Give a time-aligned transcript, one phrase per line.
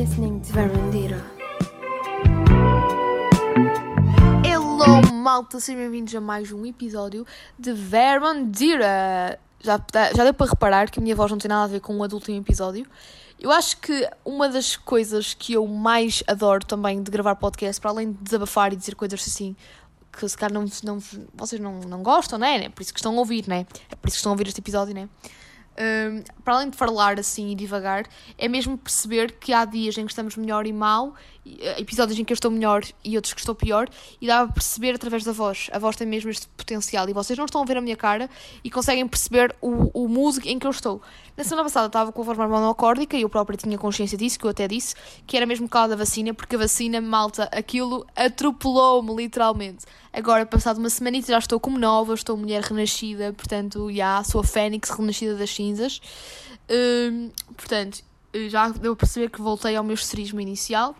[0.00, 1.22] listening to Verandira.
[4.42, 7.26] Hello, malta, sejam bem-vindos a mais um episódio
[7.58, 9.38] de Verandira.
[9.60, 9.78] Já,
[10.16, 12.02] já deu para reparar que a minha voz não tem nada a ver com o
[12.02, 12.86] adulto episódio.
[13.38, 17.90] Eu acho que uma das coisas que eu mais adoro também de gravar podcast, para
[17.90, 19.54] além de desabafar e dizer coisas assim
[20.10, 20.98] que se calhar não, não,
[21.34, 22.64] vocês não, não gostam, né?
[22.64, 23.66] É por isso que estão a ouvir, né?
[23.90, 25.10] É por isso que estão a ouvir este episódio, né?
[25.78, 28.04] Um, para além de falar assim e devagar,
[28.36, 31.14] é mesmo perceber que há dias em que estamos melhor e mal,
[31.46, 33.88] eh, episódios em que eu estou melhor e outros que estou pior,
[34.20, 35.70] e dá para perceber através da voz.
[35.72, 38.28] A voz tem mesmo este potencial e vocês não estão a ver a minha cara
[38.62, 41.00] e conseguem perceber o, o músico em que eu estou.
[41.36, 44.38] Na semana passada estava com a voz mais monocórdica e eu própria tinha consciência disso,
[44.38, 44.94] que eu até disse,
[45.26, 49.86] que era mesmo por causa da vacina, porque a vacina, malta, aquilo atropelou-me literalmente.
[50.12, 54.44] Agora, passado uma semanita, já estou como nova, estou mulher renascida, portanto, já sou a
[54.44, 56.00] fênix renascida das cinzas.
[56.68, 58.02] Hum, portanto,
[58.48, 60.96] já deu a perceber que voltei ao meu esterismo inicial.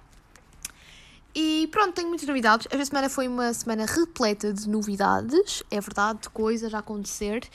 [1.35, 2.67] E pronto, tenho muitas novidades.
[2.71, 7.49] Esta semana foi uma semana repleta de novidades, é verdade, de coisas a acontecer.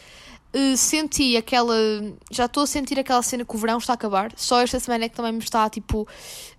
[0.55, 1.75] Uh, senti aquela.
[2.31, 4.31] Já estou a sentir aquela cena que o verão está a acabar.
[4.37, 6.07] Só esta semana é que também me está tipo,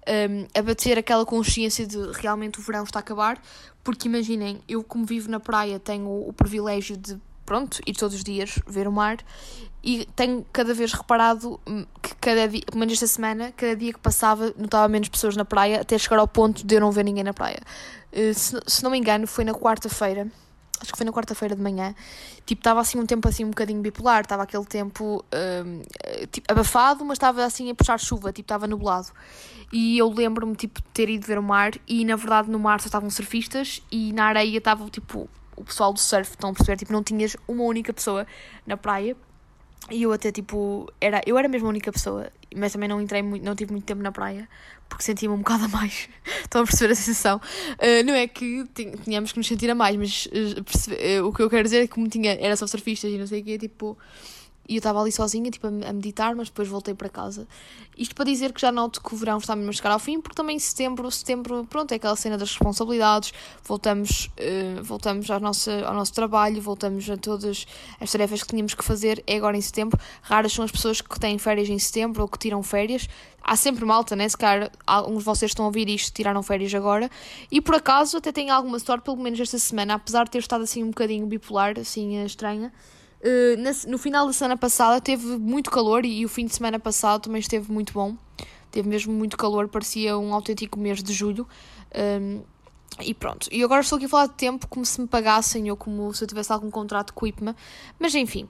[0.06, 3.40] um, a bater aquela consciência de realmente o verão está a acabar.
[3.82, 8.24] Porque imaginem, eu como vivo na praia tenho o privilégio de pronto, ir todos os
[8.24, 9.18] dias ver o mar
[9.82, 13.92] e tenho cada vez reparado hum, que cada dia, pelo menos esta semana, cada dia
[13.92, 17.04] que passava notava menos pessoas na praia até chegar ao ponto de eu não ver
[17.04, 17.60] ninguém na praia.
[18.12, 20.30] Uh, se, se não me engano, foi na quarta-feira
[20.80, 21.94] acho que foi na quarta-feira de manhã,
[22.44, 25.24] tipo, estava assim um tempo assim um bocadinho bipolar, estava aquele tempo
[25.64, 25.82] um,
[26.30, 29.08] tipo, abafado, mas estava assim a puxar chuva, tipo, estava nublado.
[29.72, 32.80] E eu lembro-me, tipo, de ter ido ver o mar e, na verdade, no mar
[32.80, 36.76] só estavam surfistas e na areia estava, tipo, o pessoal do surf, estão a perceber?
[36.76, 38.26] Tipo, não tinhas uma única pessoa
[38.66, 39.16] na praia.
[39.90, 43.22] E eu até, tipo, era, eu era mesmo a única pessoa, mas também não entrei
[43.22, 44.48] muito, não tive muito tempo na praia,
[44.88, 46.08] porque sentia-me um bocado a mais.
[46.42, 47.40] Estão a perceber a sensação?
[47.74, 48.64] Uh, não é que
[49.04, 51.86] tínhamos que nos sentir a mais, mas uh, uh, o que eu quero dizer é
[51.86, 53.96] que como tinha, era só surfistas e não sei o quê, tipo,
[54.68, 57.46] e eu estava ali sozinha, tipo, a, meditar, mas depois voltei para casa.
[57.96, 60.20] Isto para dizer que já noto que o verão está mesmo a chegar ao fim,
[60.20, 63.32] porque também em setembro, setembro, pronto, é aquela cena das responsabilidades,
[63.64, 67.66] voltamos, uh, voltamos ao nosso, ao nosso trabalho, voltamos a todas
[68.00, 69.98] as tarefas que tínhamos que fazer, é agora em setembro.
[70.22, 73.08] Raras são as pessoas que têm férias em setembro ou que tiram férias.
[73.42, 74.28] Há sempre malta, né?
[74.28, 77.08] Se calhar alguns de vocês estão a ouvir isto, tiraram férias agora.
[77.50, 80.64] E por acaso até tenho alguma sorte, pelo menos esta semana, apesar de ter estado
[80.64, 82.72] assim um bocadinho bipolar, assim estranha.
[83.26, 87.22] Uh, no final da semana passada teve muito calor e, o fim de semana passado
[87.22, 88.14] também esteve muito bom.
[88.70, 91.44] Teve mesmo muito calor, parecia um autêntico mês de julho.
[91.92, 92.42] Um,
[93.00, 93.48] e pronto.
[93.50, 96.22] E agora estou aqui a falar de tempo como se me pagassem ou como se
[96.22, 97.56] eu tivesse algum contrato com o IPMA.
[97.98, 98.48] Mas enfim.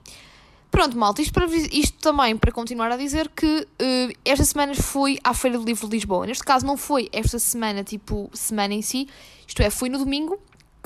[0.69, 5.17] Pronto, malta, isto, para, isto também para continuar a dizer que uh, esta semana fui
[5.23, 6.27] à Feira do Livro de Lisboa.
[6.27, 9.07] Neste caso não foi esta semana, tipo, semana em si,
[9.47, 10.37] isto é, fui no domingo,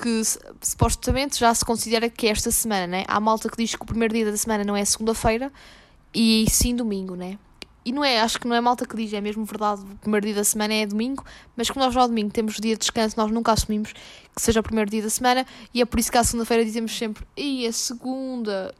[0.01, 0.21] que
[0.61, 3.05] supostamente já se considera que é esta semana, né?
[3.07, 5.51] Há malta que diz que o primeiro dia da semana não é segunda-feira
[6.13, 7.37] e sim domingo, né?
[7.83, 10.25] E não é, acho que não é malta que diz, é mesmo verdade, o primeiro
[10.25, 11.25] dia da semana é domingo,
[11.55, 14.59] mas como nós já ao domingo temos dia de descanso, nós nunca assumimos que seja
[14.59, 17.65] o primeiro dia da semana e é por isso que à segunda-feira dizemos sempre, e
[17.65, 18.73] é segunda.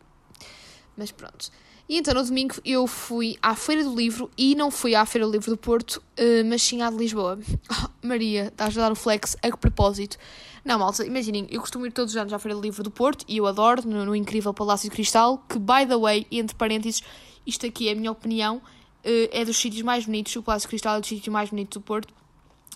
[0.96, 1.52] Mas pronto.
[1.92, 5.28] E então no domingo eu fui à Feira do Livro e não fui à Feira
[5.28, 7.38] do Livro do Porto, eh, mas sim à de Lisboa.
[7.70, 10.18] Oh, Maria, estás a dar o flex a que propósito?
[10.64, 13.26] Não, malta, imaginem, eu costumo ir todos os anos à Feira do Livro do Porto
[13.28, 17.04] e eu adoro, no, no incrível Palácio de Cristal, que, by the way, entre parênteses,
[17.46, 18.62] isto aqui é a minha opinião,
[19.04, 21.74] eh, é dos sítios mais bonitos, o Palácio de Cristal é dos sítios mais bonitos
[21.74, 22.14] do Porto.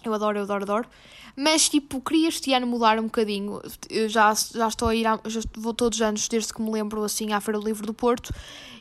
[0.05, 0.87] Eu adoro, eu adoro, adoro.
[1.35, 3.61] Mas, tipo, queria este ano mudar um bocadinho.
[3.89, 6.71] Eu já, já estou a ir, a, já vou todos os anos, desde que me
[6.71, 8.33] lembro, assim, à Feira do Livro do Porto.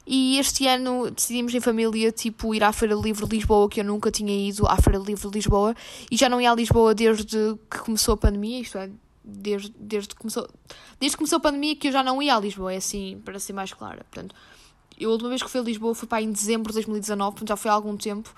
[0.06, 3.80] E este ano decidimos em família, tipo, ir à Feira do Livro de Lisboa, que
[3.80, 5.74] eu nunca tinha ido à Feira do Livro de Lisboa.
[6.10, 8.90] E já não ia a Lisboa desde que começou a pandemia, isto é,
[9.24, 10.46] desde, desde, que começou,
[11.00, 13.38] desde que começou a pandemia que eu já não ia a Lisboa, é assim, para
[13.38, 14.04] ser mais clara.
[14.04, 14.34] Portanto,
[14.98, 17.48] eu a última vez que fui a Lisboa foi para em dezembro de 2019, portanto
[17.48, 18.32] já foi há algum tempo.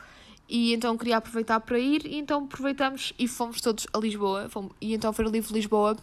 [0.49, 4.49] E então queria aproveitar para ir, e então aproveitamos e fomos todos a Lisboa.
[4.49, 5.97] Fomos, e então a Feira Livre de Lisboa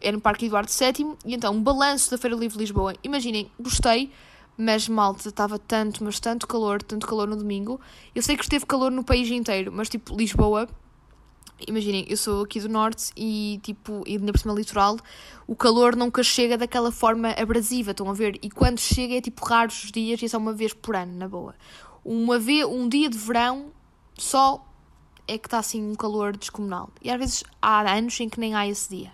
[0.00, 2.94] era no Parque Eduardo VII, e então um balanço da Feira Livre de Lisboa.
[3.02, 4.10] Imaginem, gostei,
[4.56, 7.80] mas malta, estava tanto, mas tanto calor, tanto calor no domingo.
[8.14, 10.66] Eu sei que esteve calor no país inteiro, mas tipo, Lisboa,
[11.66, 14.96] imaginem, eu sou aqui do norte e tipo, e na próxima litoral,
[15.46, 18.38] o calor nunca chega daquela forma abrasiva, estão a ver?
[18.40, 21.14] E quando chega é tipo raros os dias e é só uma vez por ano,
[21.14, 21.54] na boa
[22.08, 23.66] uma vez, um dia de verão
[24.16, 24.64] só
[25.26, 26.88] é que está assim um calor descomunal.
[27.02, 29.12] E às vezes há anos em que nem há esse dia.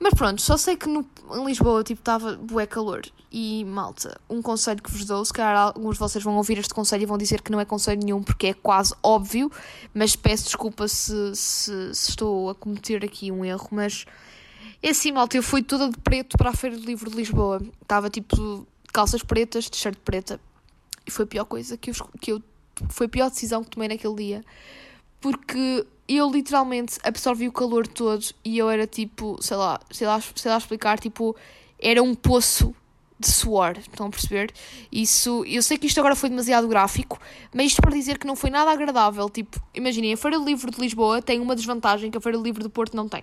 [0.00, 3.02] Mas pronto, só sei que no, em Lisboa, tipo, estava bué calor.
[3.30, 6.74] E, malta, um conselho que vos dou, se calhar alguns de vocês vão ouvir este
[6.74, 9.50] conselho e vão dizer que não é conselho nenhum, porque é quase óbvio,
[9.94, 14.04] mas peço desculpa se, se, se estou a cometer aqui um erro, mas...
[14.82, 17.62] É assim, malta, eu fui toda de preto para a Feira do Livro de Lisboa.
[17.80, 20.40] Estava, tipo, calças pretas, t-shirt preta.
[21.06, 22.42] E foi a pior coisa que eu, que eu...
[22.88, 24.44] Foi a pior decisão que tomei naquele dia.
[25.20, 30.20] Porque eu literalmente absorvi o calor todo e eu era tipo, sei lá, sei lá,
[30.20, 31.34] sei lá explicar, tipo,
[31.80, 32.74] era um poço
[33.18, 34.52] de suor, estão a perceber?
[34.92, 37.18] Isso, eu sei que isto agora foi demasiado gráfico,
[37.52, 40.70] mas isto para dizer que não foi nada agradável, tipo, imaginem, a Feira do Livro
[40.70, 43.22] de Lisboa tem uma desvantagem que a Feira do Livro do Porto não tem.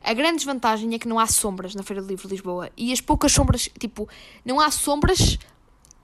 [0.00, 2.92] A grande desvantagem é que não há sombras na Feira do Livro de Lisboa e
[2.92, 4.08] as poucas sombras, tipo,
[4.44, 5.38] não há sombras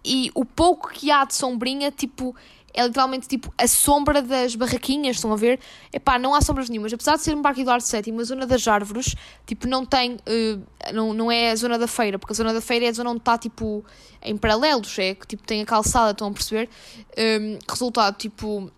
[0.05, 2.35] e o pouco que há de sombrinha, tipo,
[2.75, 5.61] é literalmente tipo a sombra das barraquinhas, estão a ver?
[5.93, 6.93] Epá, não há sombras nenhumas.
[6.93, 9.15] Apesar de ser um parque do Arte Sétimo, a zona das árvores,
[9.47, 12.61] tipo, não tem, uh, não, não é a zona da feira, porque a zona da
[12.61, 13.85] feira é a zona onde está, tipo,
[14.21, 16.69] em paralelos, é que, tipo, tem a calçada, estão a perceber?
[17.17, 18.71] Um, resultado, tipo, um,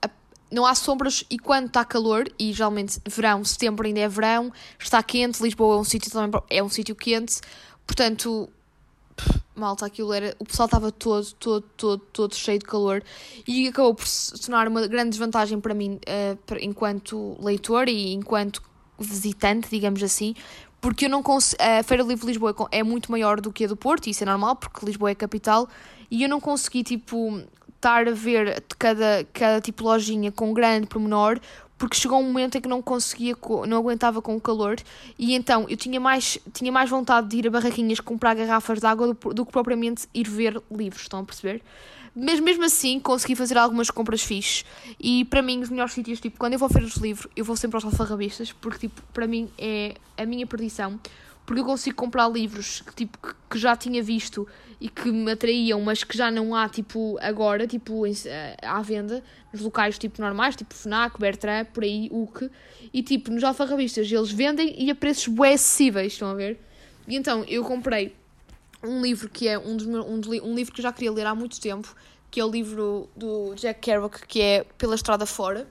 [0.00, 0.08] a,
[0.48, 5.02] não há sombras e quando está calor, e geralmente verão, setembro ainda é verão, está
[5.02, 7.40] quente, Lisboa é um sítio também, é um sítio quente,
[7.84, 8.48] portanto
[9.54, 10.34] malta, aquilo era.
[10.38, 13.02] O pessoal estava todo, todo, todo, todo cheio de calor
[13.46, 18.62] e acabou por se tornar uma grande desvantagem para mim, uh, enquanto leitor e enquanto
[18.98, 20.34] visitante, digamos assim,
[20.80, 21.62] porque eu não consigo.
[21.62, 24.26] A Feira Livre de Lisboa é muito maior do que a do Porto, isso é
[24.26, 25.68] normal, porque Lisboa é capital,
[26.10, 27.40] e eu não consegui, tipo,
[27.76, 31.40] estar a ver cada, cada tipo lojinha com grande pormenor,
[31.82, 33.36] porque chegou um momento em que não conseguia,
[33.66, 34.76] não aguentava com o calor
[35.18, 38.86] e então eu tinha mais, tinha mais vontade de ir a barraquinhas comprar garrafas de
[38.86, 41.60] água do, do que propriamente ir ver livros, estão a perceber?
[42.14, 44.64] Mas mesmo assim consegui fazer algumas compras fixes
[45.00, 47.56] e para mim os melhores sítios, tipo, quando eu vou ver os livros, eu vou
[47.56, 51.00] sempre aos alfarrabistas porque tipo, para mim é a minha perdição
[51.44, 53.18] porque eu consigo comprar livros que, tipo,
[53.50, 54.46] que, já tinha visto
[54.80, 58.80] e que me atraíam, mas que já não há, tipo, agora, tipo, em, eh, à
[58.82, 59.22] venda,
[59.52, 62.50] nos locais, tipo, normais, tipo FNAC, Bertrand, por aí, UC,
[62.92, 66.60] e, tipo, nos alfarrabistas, eles vendem e a preços bué acessíveis, estão a ver?
[67.06, 68.14] E então, eu comprei
[68.82, 71.26] um livro que é um, dos meus, um, um livro que eu já queria ler
[71.26, 71.94] há muito tempo,
[72.30, 75.68] que é o livro do Jack Kerouac, que é Pela Estrada Fora,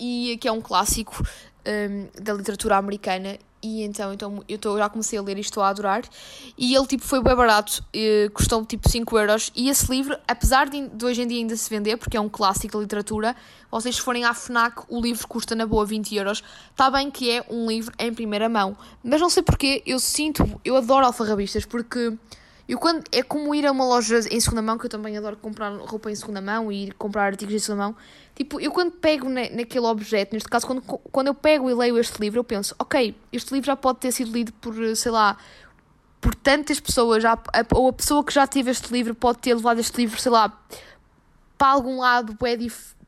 [0.00, 1.22] e que é um clássico
[1.66, 5.62] um, da literatura americana e então, então eu tô, já comecei a ler e estou
[5.62, 6.02] a adorar.
[6.56, 7.82] E ele tipo, foi bem barato,
[8.32, 9.52] custou tipo 5 euros.
[9.54, 12.28] E esse livro, apesar de, de, hoje em dia ainda se vender, porque é um
[12.28, 13.36] clássico da literatura,
[13.70, 16.42] vocês se forem à FNAC, o livro custa na boa 20 euros.
[16.70, 18.76] Está bem que é um livro em primeira mão.
[19.02, 22.16] Mas não sei porque eu sinto, eu adoro alfarrabistas, porque
[22.68, 25.38] eu quando, é como ir a uma loja em segunda mão, que eu também adoro
[25.38, 27.96] comprar roupa em segunda mão e ir comprar artigos em segunda mão.
[28.34, 31.98] Tipo, eu quando pego na, naquele objeto, neste caso, quando, quando eu pego e leio
[31.98, 35.38] este livro, eu penso, ok, este livro já pode ter sido lido por, sei lá,
[36.20, 37.38] por tantas pessoas, já,
[37.74, 40.52] ou a pessoa que já teve este livro pode ter levado este livro, sei lá,
[41.56, 42.56] para algum lado, é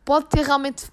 [0.04, 0.86] pode ter realmente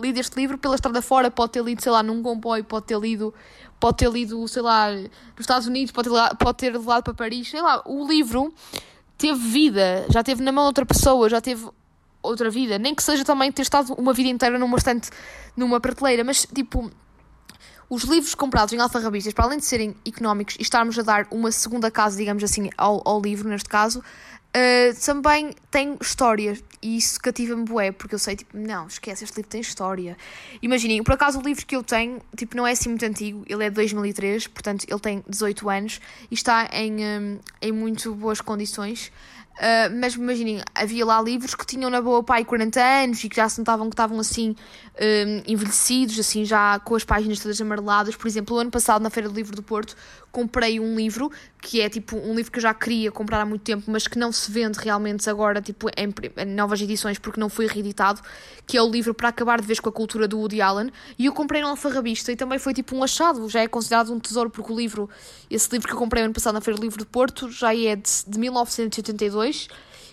[0.00, 2.98] lido este livro pela estrada fora, pode ter lido, sei lá, num comboio, pode ter
[2.98, 3.34] lido
[3.80, 7.48] pode ter lido, sei lá, nos Estados Unidos, pode ter, pode ter levado para Paris,
[7.48, 8.52] sei lá, o livro
[9.16, 11.66] teve vida, já teve na mão outra pessoa, já teve
[12.22, 15.10] outra vida, nem que seja também ter estado uma vida inteira numa estante,
[15.56, 16.90] numa prateleira, mas tipo,
[17.88, 21.50] os livros comprados em alfarrabistas, para além de serem económicos e estarmos a dar uma
[21.50, 24.02] segunda casa, digamos assim, ao, ao livro, neste caso,
[24.50, 29.36] Uh, também tem história e isso cativa-me bué, porque eu sei, tipo, não, esquece, este
[29.36, 30.16] livro tem história.
[30.60, 33.64] Imaginem, por acaso o livro que eu tenho, tipo, não é assim muito antigo, ele
[33.64, 38.40] é de 2003, portanto ele tem 18 anos e está em, um, em muito boas
[38.40, 39.12] condições.
[39.58, 43.36] Uh, mas imaginem, havia lá livros que tinham na boa pai 40 anos e que
[43.36, 44.56] já se notavam que estavam assim
[45.00, 48.16] um, envelhecidos, assim já com as páginas todas amareladas.
[48.16, 49.94] Por exemplo, o ano passado, na Feira do Livro do Porto,
[50.32, 51.30] comprei um livro
[51.60, 54.18] que é tipo um livro que eu já queria comprar há muito tempo, mas que
[54.18, 58.22] não se vende realmente agora tipo em, em novas edições porque não foi reeditado,
[58.66, 61.26] que é o livro para acabar de vez com a cultura do Woody Allen, e
[61.26, 64.48] eu comprei no Alfarrabista e também foi tipo um achado, já é considerado um tesouro
[64.48, 65.10] porque o livro,
[65.50, 67.96] esse livro que eu comprei ano passado na Feira do Livro do Porto, já é
[67.96, 69.39] de, de 1982,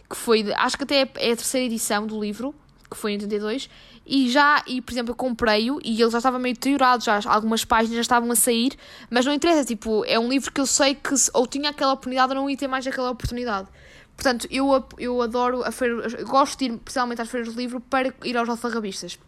[0.10, 2.56] que foi, acho que até é, é a terceira edição do livro,
[2.90, 3.70] que foi em 82,
[4.06, 7.66] e já, e por exemplo, eu comprei-o e ele já estava meio deteriorado, já algumas
[7.66, 8.72] páginas já estavam a sair,
[9.10, 12.34] mas não interessa, tipo, é um livro que eu sei que ou tinha aquela oportunidade
[12.34, 13.68] ou não ia ter mais aquela oportunidade.
[14.16, 18.14] Portanto, eu, eu adoro a feira, gosto de ir principalmente às feiras de livro para
[18.24, 19.20] ir aos alfarrabistas.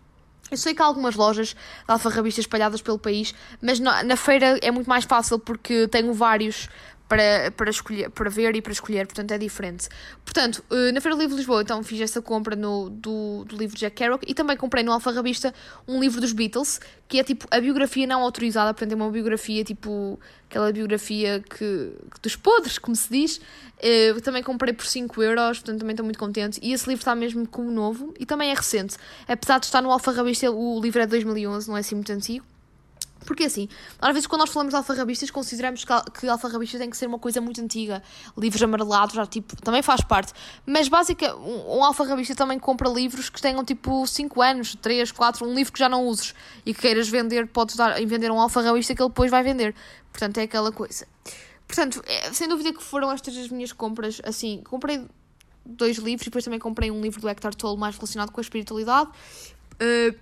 [0.50, 4.58] Eu sei que há algumas lojas de alfarrabistas espalhadas pelo país, mas na, na feira
[4.63, 6.70] é muito mais fácil porque tenho vários
[7.10, 9.89] para, para, escolher, para ver e para escolher, portanto é diferente.
[10.24, 13.58] Portanto, uh, na Feira do Livro de Lisboa, então fiz essa compra no, do, do
[13.58, 15.51] livro Jack Kerouac e também comprei no Alfarrabista
[15.88, 19.63] um livro dos Beatles, que é tipo a biografia não autorizada, portanto é uma biografia
[19.63, 23.42] tipo aquela biografia que, dos podres, como se diz.
[23.78, 26.60] Uh, também comprei por 5 euros, portanto também estou muito contente.
[26.62, 28.98] E esse livro está mesmo como novo e também é recente.
[29.28, 32.46] Apesar de estar no Alfarrabista, o livro é de 2011, não é assim muito antigo.
[33.26, 33.68] Porque assim,
[34.02, 37.42] às vezes quando nós falamos de alfarrabistas, consideramos que, alfarrabistas tem que ser uma coisa
[37.42, 38.02] muito antiga.
[38.38, 40.34] Livros amarelados, já tipo, também faz parte.
[40.66, 45.46] Mas basicamente, um, um alfarrabista também compra livros que tenham tipo 5 anos, 3, 4,
[45.46, 46.34] um livro que já não uses
[46.66, 49.76] e que queiras vender, podes dar em vender um alfarrabista que ele depois vai vender.
[50.12, 51.08] Portanto, é aquela coisa.
[51.68, 54.20] Portanto, é, sem dúvida que foram estas as minhas compras.
[54.24, 55.06] Assim, comprei
[55.64, 58.44] dois livros e depois também comprei um livro do Hector Tolle mais relacionado com a
[58.44, 59.10] espiritualidade.
[59.76, 60.18] Uh,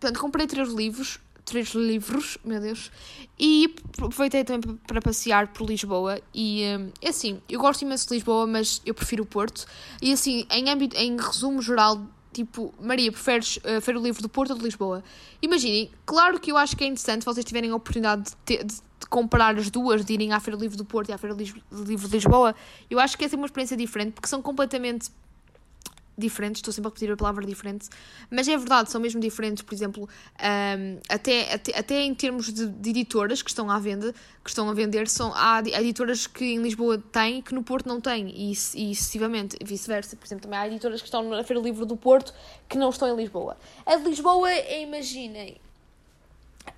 [0.00, 2.90] portanto, comprei três livros três livros, meu Deus,
[3.38, 6.20] e aproveitei também para passear por Lisboa.
[6.34, 9.64] E hum, é assim, eu gosto imenso de Lisboa, mas eu prefiro o Porto.
[10.02, 14.28] E assim, em, âmbito, em resumo geral, tipo, Maria, preferes uh, ver o livro do
[14.28, 15.04] Porto ou de Lisboa?
[15.40, 18.74] Imaginem, claro que eu acho que é interessante vocês tiverem a oportunidade de, ter, de,
[18.74, 21.34] de comparar as duas, de irem à Feira do Livro do Porto e à Feira
[21.34, 21.40] do
[21.84, 22.56] Livro de Lisboa.
[22.90, 25.10] Eu acho que essa é uma experiência diferente, porque são completamente
[26.16, 27.88] diferentes, estou sempre a repetir a palavra diferente,
[28.30, 32.66] mas é verdade, são mesmo diferentes, por exemplo, um, até, até, até em termos de,
[32.66, 36.62] de, editoras que estão à venda, que estão a vender, são, há editoras que em
[36.62, 40.16] Lisboa têm que no Porto não têm, e, e excessivamente vice-versa.
[40.16, 42.32] Por exemplo, também há editoras que estão na Feira Livre do Porto
[42.68, 43.56] que não estão em Lisboa.
[43.84, 45.60] A de Lisboa, imaginem,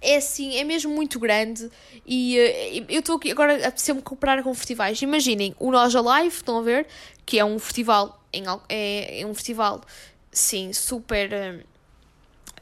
[0.00, 1.68] é assim, é mesmo muito grande
[2.06, 5.00] e uh, eu estou aqui agora a me comparar com festivais.
[5.02, 6.86] Imaginem o Nós Alive, estão a ver?
[7.24, 9.82] Que é um festival em, é, é um festival,
[10.30, 11.64] sim, super, uh,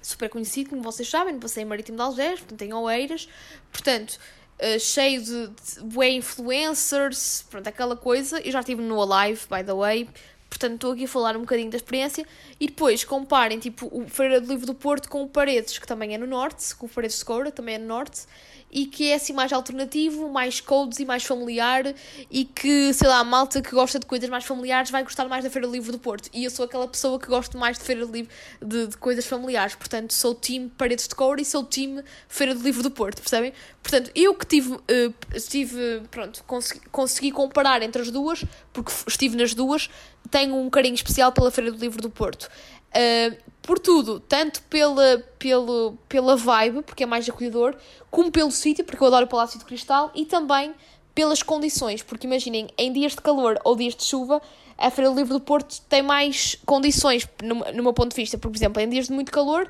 [0.00, 3.28] super conhecido, como vocês sabem, no Passeio Marítimo de Algés, portanto, em Oeiras,
[3.72, 4.18] portanto,
[4.60, 5.48] uh, cheio de,
[5.82, 8.40] de influencers, pronto, aquela coisa.
[8.40, 10.08] Eu já estive no Alive, by the way,
[10.48, 12.26] portanto, estou aqui a falar um bocadinho da experiência.
[12.58, 16.14] E depois comparem, tipo, o Feira do Livro do Porto com o Paredes, que também
[16.14, 18.26] é no Norte, com o Paredes de Coura, também é no Norte
[18.70, 21.94] e que é assim mais alternativo, mais codes e mais familiar
[22.30, 25.44] e que, sei lá, a malta que gosta de coisas mais familiares vai gostar mais
[25.44, 26.28] da Feira do Livro do Porto.
[26.32, 28.30] E eu sou aquela pessoa que gosto mais de Feira do Livro
[28.60, 32.62] de, de coisas familiares, portanto sou time Paredes de Couro e sou time Feira do
[32.62, 33.52] Livro do Porto, percebem?
[33.82, 39.36] Portanto, eu que tive, uh, estive, pronto, consegui, consegui comparar entre as duas, porque estive
[39.36, 39.88] nas duas,
[40.30, 42.48] tenho um carinho especial pela Feira do Livro do Porto.
[42.88, 47.74] Uh, por tudo, tanto pela, pelo, pela vibe, porque é mais acolhedor,
[48.10, 50.72] como pelo sítio, porque eu adoro o Palácio de Cristal, e também
[51.14, 54.40] pelas condições, porque imaginem, em dias de calor ou dias de chuva,
[54.78, 58.36] a Feira do Livro do Porto tem mais condições, no, no meu ponto de vista.
[58.36, 59.68] Por exemplo, em dias de muito calor,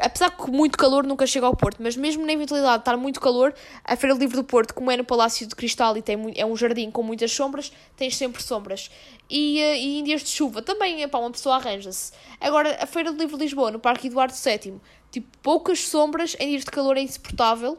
[0.00, 3.20] apesar que muito calor nunca chega ao Porto, mas mesmo na eventualidade de estar muito
[3.20, 3.54] calor,
[3.84, 6.44] a Feira do Livro do Porto, como é no Palácio de Cristal e tem, é
[6.44, 8.90] um jardim com muitas sombras, tens sempre sombras.
[9.30, 12.12] E, eh, e em dias de chuva também, epá, uma pessoa arranja-se.
[12.40, 16.50] Agora, a Feira do Livro de Lisboa, no Parque Eduardo VII, tipo, poucas sombras, em
[16.50, 17.78] dias de calor é insuportável.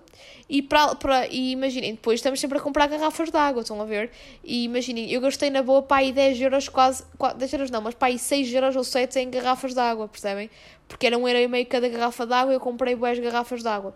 [0.49, 3.85] E, pra, pra, e imaginem, depois estamos sempre a comprar garrafas de água, estão a
[3.85, 4.11] ver?
[4.43, 7.03] E imaginem, eu gastei na boa para aí 10 euros, quase,
[7.37, 10.49] 10 euros não, mas para aí 6 euros ou 7 em garrafas de água, percebem?
[10.87, 13.61] Porque era um euro e meio cada garrafa de água e eu comprei boas garrafas
[13.61, 13.95] de água.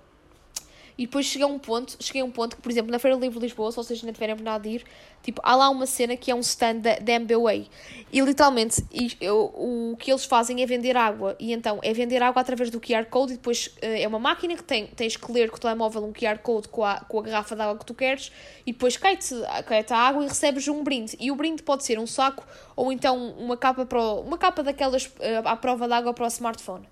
[0.98, 3.18] E depois cheguei a um ponto, cheguei a um ponto que, por exemplo, na Feira
[3.18, 4.86] do Livro de Lisboa, se vocês ainda tiverem oportunidade de ir,
[5.24, 7.68] tipo, há lá uma cena que é um stand da, da MBWay.
[8.12, 8.86] E literalmente,
[9.20, 11.36] eu, o que eles fazem é vender água.
[11.40, 14.56] E então, é vender água através do QR Code e depois uh, é uma máquina
[14.56, 17.24] que tem, tens que ler com o telemóvel um QR Code com a, com a
[17.24, 18.32] garrafa de água que tu queres
[18.66, 19.34] e depois cai-te
[19.66, 21.18] cai a água e recebes um brinde.
[21.20, 22.46] E o brinde pode ser um saco
[22.76, 26.28] ou então uma capa, para, uma capa daquelas uh, à prova de água para o
[26.28, 26.88] smartphone.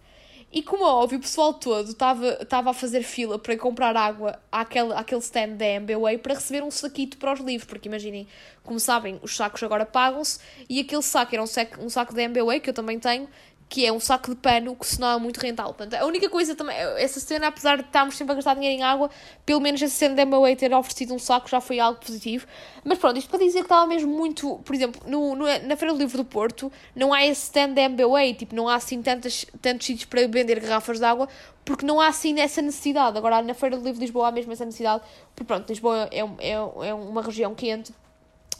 [0.53, 4.93] E como é óbvio, o pessoal todo estava a fazer fila para comprar água àquele,
[4.93, 8.27] àquele stand da MBWay para receber um saquito para os livros, porque imaginem,
[8.61, 12.23] como sabem, os sacos agora pagam-se e aquele saco era um saco, um saco da
[12.23, 13.29] MBWay que eu também tenho
[13.71, 15.73] que é um saco de pano que senão é muito rentável.
[15.73, 18.83] Portanto, a única coisa também, essa cena, apesar de estarmos sempre a gastar dinheiro em
[18.83, 19.09] água,
[19.45, 22.45] pelo menos essa cena da MBA ter oferecido um saco já foi algo positivo.
[22.83, 25.93] Mas pronto, isto para dizer que estava mesmo muito, por exemplo, no, no na Feira
[25.93, 29.45] do Livro do Porto, não há esse stand da MBA, tipo, não há assim tantas,
[29.61, 31.29] tantos sítios para vender garrafas de água,
[31.63, 33.17] porque não há assim essa necessidade.
[33.17, 35.01] Agora, na Feira do Livro de Lisboa há mesmo essa necessidade,
[35.33, 37.93] porque pronto, Lisboa é, é, é uma região quente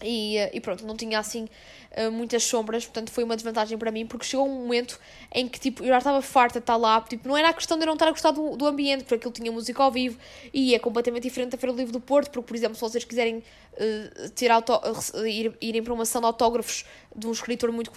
[0.02, 1.50] E, e, pronto, não tinha assim
[2.12, 5.00] muitas sombras, portanto foi uma desvantagem para mim, porque chegou um momento
[5.34, 7.78] em que tipo, eu já estava farta de estar lá, tipo, não era a questão
[7.78, 10.18] de eu não estar a gostar do, do ambiente, porque aquilo tinha música ao vivo
[10.54, 13.04] e é completamente diferente da Feira do Livro do Porto, porque, por exemplo, se vocês
[13.04, 17.72] quiserem uh, ter auto, uh, ir, irem para uma ação de autógrafos de um escritor
[17.72, 17.92] muito,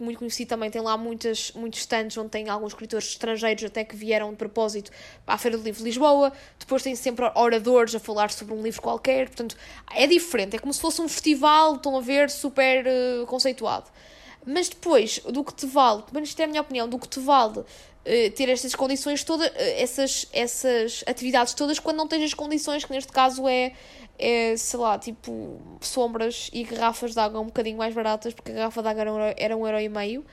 [0.00, 3.94] muito conhecido também, tem lá muitas, muitos stands onde tem alguns escritores estrangeiros até que
[3.94, 4.90] vieram de propósito
[5.26, 8.80] a Feira do Livro de Lisboa, depois tem sempre oradores a falar sobre um livro
[8.80, 9.56] qualquer, portanto
[9.94, 13.90] é diferente, é como se fosse um festival, estão a ver, super uh, conceituado.
[14.46, 17.08] Mas depois, do que te vale, pelo menos isto é a minha opinião, do que
[17.08, 17.64] te vale uh,
[18.36, 22.92] ter estas condições todas, uh, essas, essas atividades todas, quando não tens as condições, que
[22.92, 23.72] neste caso é,
[24.18, 28.54] é, sei lá, tipo, sombras e garrafas de água um bocadinho mais baratas, porque a
[28.54, 30.24] garrafa de água era um euro, era um euro e meio.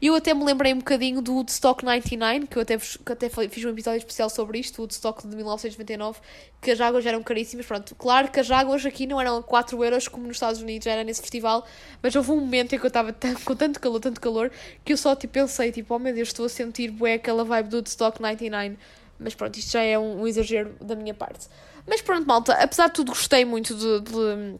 [0.00, 3.28] E eu até me lembrei um bocadinho do Woodstock 99, que eu até, que até
[3.28, 6.18] fiz um episódio especial sobre isto, o Woodstock de 1999,
[6.60, 7.66] que as águas eram caríssimas.
[7.66, 11.04] Pronto, claro que as águas aqui não eram 4 euros como nos Estados Unidos, era
[11.04, 11.64] nesse festival,
[12.02, 13.14] mas houve um momento em que eu estava
[13.44, 14.50] com tanto calor, tanto calor,
[14.84, 17.68] que eu só tipo, pensei, tipo, oh meu Deus, estou a sentir bué aquela vibe
[17.68, 18.76] do Woodstock 99.
[19.18, 21.48] Mas pronto, isto já é um, um exagero da minha parte.
[21.86, 24.58] Mas pronto, malta, apesar de tudo, gostei muito de, de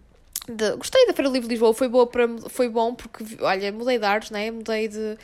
[0.49, 3.99] de, gostei da Feira Livre de Lisboa, foi, boa para, foi bom porque, olha, mudei
[3.99, 4.51] de ares, né?
[4.51, 5.19] Mudei de,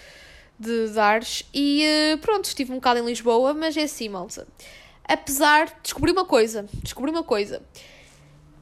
[0.59, 4.47] de, de ares e uh, pronto, estive um bocado em Lisboa, mas é assim, malta.
[5.05, 7.63] Apesar, descobri uma coisa, descobri uma coisa.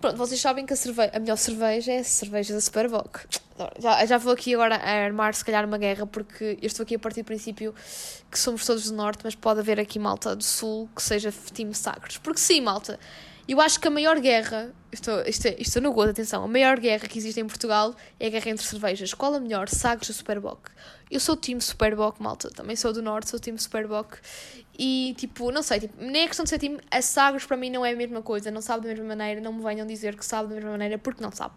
[0.00, 3.18] Pronto, vocês sabem que a, cerveja, a melhor cerveja é a cerveja da Superboc.
[3.78, 6.94] Já, já vou aqui agora a armar, se calhar, uma guerra, porque eu estou aqui
[6.94, 7.75] a partir do princípio
[8.30, 11.75] que somos todos do Norte, mas pode haver aqui malta do Sul que seja time
[11.75, 12.16] Sagres.
[12.16, 12.99] Porque sim, malta,
[13.50, 16.78] eu acho que a maior guerra, estou, isto, é, isto no gosto, atenção, a maior
[16.78, 19.12] guerra que existe em Portugal é a guerra entre cervejas.
[19.12, 19.69] Qual a melhor?
[19.69, 20.69] Sagres ou Superboc?
[21.11, 22.49] Eu sou o time Superboc, malta.
[22.50, 24.19] Também sou do Norte, sou o time Superboc.
[24.78, 26.78] E, tipo, não sei, tipo, nem é questão de ser time.
[26.92, 29.40] A Sagres para mim não é a mesma coisa, não sabe da mesma maneira.
[29.40, 31.54] Não me venham dizer que sabe da mesma maneira, porque não sabe.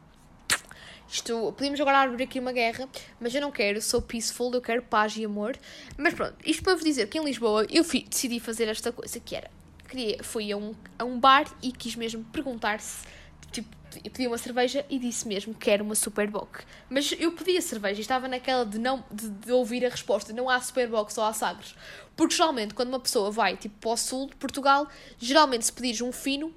[1.07, 4.81] Isto, podemos agora abrir aqui uma guerra, mas eu não quero, sou peaceful, eu quero
[4.81, 5.55] paz e amor.
[5.95, 9.35] Mas pronto, isto para vos dizer que em Lisboa eu decidi fazer esta coisa, que
[9.35, 9.51] era
[9.93, 13.05] queria, fui a um, a um bar e quis mesmo perguntar se,
[13.51, 13.69] tipo,
[14.03, 16.63] eu pedi uma cerveja e disse mesmo que era uma Superboc.
[16.89, 20.33] Mas eu pedi a cerveja e estava naquela de não de, de, ouvir a resposta,
[20.33, 21.75] não há Superboc, só há Sagres.
[22.15, 24.87] Porque geralmente quando uma pessoa vai tipo para o sul de Portugal,
[25.19, 26.51] geralmente se pedires um fino,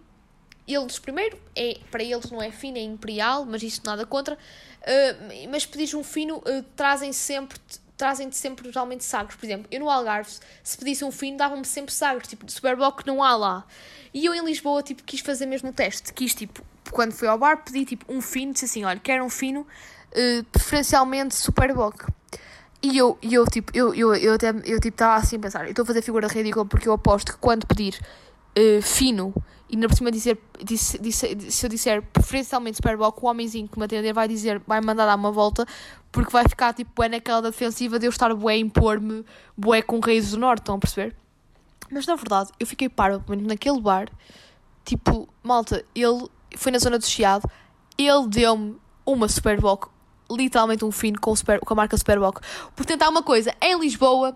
[0.67, 5.49] eles primeiro, é, para eles não é fino, é imperial, mas isso nada contra, uh,
[5.51, 7.59] mas pedires um fino, uh, trazem sempre
[7.97, 9.37] trazem-te sempre geralmente sagres.
[9.37, 10.31] Por exemplo, eu no Algarve,
[10.63, 13.67] se pedisse um fino, davam-me sempre sagres, tipo, de Superboc não há lá.
[14.13, 16.13] E eu em Lisboa, tipo, quis fazer mesmo o teste.
[16.13, 19.31] Quis, tipo, quando fui ao bar, pedi, tipo, um fino, disse assim, olha, quero um
[19.31, 22.05] fino, uh, preferencialmente Superboc.
[22.83, 25.65] E eu, e eu, tipo, eu, eu, eu até, eu, tipo, estava assim a pensar,
[25.65, 27.99] eu estou a fazer figura ridícula porque eu aposto que quando pedir
[28.57, 29.35] uh, fino
[29.69, 33.77] e ainda por cima dizer, disse, disse, se eu disser preferencialmente Superboc, o homenzinho que
[33.79, 35.67] me atender vai dizer, vai mandar dar uma volta,
[36.17, 39.23] porque vai ficar tipo bué naquela defensiva de eu estar bué a impor-me
[39.55, 41.15] bué com raízes do norte, estão a perceber?
[41.91, 42.89] Mas na verdade, eu fiquei
[43.29, 44.09] menos naquele bar,
[44.83, 46.27] tipo, malta, ele
[46.57, 47.47] foi na zona do Chiado,
[47.99, 49.91] ele deu-me uma Superboc,
[50.31, 52.41] literalmente um fino com, super, com a marca Superboc.
[52.75, 54.35] Por tentar uma coisa, em Lisboa,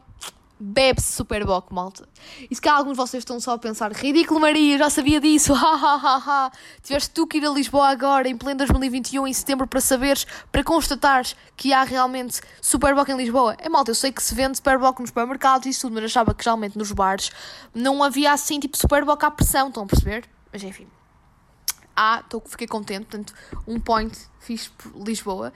[0.60, 2.06] bebe-se Superboc, malta.
[2.50, 5.54] E se calhar alguns de vocês estão só a pensar, ridículo Maria, já sabia disso,
[5.56, 6.52] ha ha ha ha.
[6.82, 10.62] Tiveste tu que ir a Lisboa agora, em pleno 2021, em setembro, para saberes, para
[10.62, 13.56] constatares que há realmente Superboc em Lisboa.
[13.58, 16.44] É malta, eu sei que se vende Superboc nos supermercados e tudo, mas achava que
[16.44, 17.30] realmente nos bares
[17.74, 20.28] não havia assim, tipo, Superboc à pressão, estão a perceber?
[20.52, 20.86] Mas enfim.
[21.96, 23.34] Ah, tô, fiquei contente, portanto,
[23.66, 25.52] um point fiz Lisboa.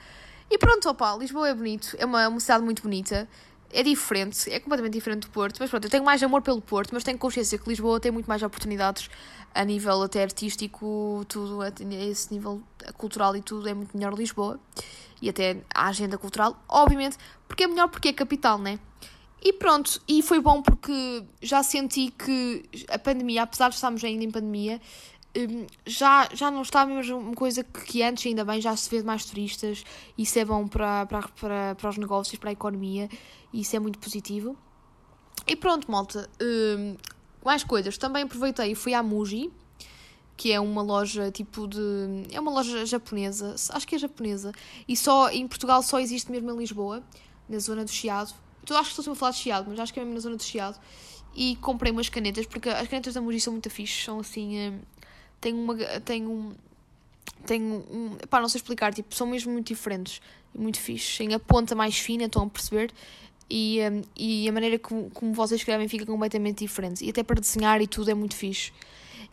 [0.49, 3.27] E pronto, opa, Lisboa é bonito, é uma, uma cidade muito bonita
[3.75, 6.91] é diferente, é completamente diferente do Porto, mas pronto, eu tenho mais amor pelo Porto,
[6.93, 9.09] mas tenho consciência que Lisboa tem muito mais oportunidades
[9.53, 11.69] a nível até artístico, tudo, a
[12.09, 12.63] esse nível
[12.97, 14.59] cultural e tudo é muito melhor Lisboa,
[15.21, 18.79] e até a agenda cultural, obviamente, porque é melhor porque é capital, né?
[19.43, 24.23] E pronto, e foi bom porque já senti que a pandemia, apesar de estarmos ainda
[24.23, 24.81] em pandemia,
[25.85, 29.25] já, já não está a mesma coisa que antes, ainda bem, já se vê mais
[29.25, 29.83] turistas,
[30.17, 33.09] isso é bom para, para, para, para os negócios, para a economia,
[33.53, 34.57] isso é muito positivo.
[35.47, 36.95] E pronto, malta, hum,
[37.43, 37.97] mais coisas.
[37.97, 39.51] Também aproveitei e fui à Muji,
[40.35, 41.79] que é uma loja tipo de.
[42.31, 44.51] É uma loja japonesa, acho que é japonesa,
[44.87, 47.03] e só em Portugal só existe mesmo em Lisboa,
[47.47, 48.33] na zona do Chiado.
[48.67, 50.35] Eu acho que estou a falar de Chiado, mas acho que é mesmo na zona
[50.37, 50.79] do Chiado.
[51.35, 54.57] E comprei umas canetas, porque as canetas da Muji são muito fixe, são assim.
[54.57, 54.79] Hum,
[55.45, 55.75] tem uma.
[56.01, 56.55] tem um.
[57.61, 58.17] um.
[58.27, 60.19] pá, não sei explicar, tipo, são mesmo muito diferentes
[60.55, 61.19] e muito fixes.
[61.19, 62.91] Tem a ponta mais fina, estão a perceber?
[63.47, 67.05] E, um, e a maneira como, como vocês escrevem fica completamente diferente.
[67.05, 68.73] E até para desenhar e tudo é muito fixe.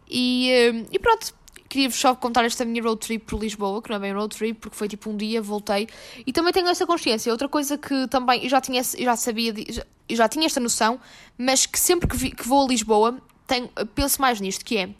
[0.07, 1.35] E, um, e pronto,
[1.67, 4.61] queria-vos só contar esta minha road trip por Lisboa, que não é bem road trip,
[4.61, 5.89] porque foi tipo um dia, voltei.
[6.27, 7.33] E também tenho essa consciência.
[7.33, 11.01] Outra coisa que também eu já, tinha, já sabia, já, já tinha esta noção,
[11.39, 14.91] mas que sempre que, vi, que vou a Lisboa, tenho, penso mais nisto, que é